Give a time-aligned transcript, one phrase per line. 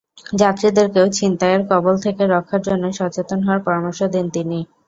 [0.39, 4.59] যাত্রীদেরকেও ছিনতাইয়ের কবল থেকে রক্ষার জন্য সচেতন হওয়ার পরামর্শ দেন তিনি।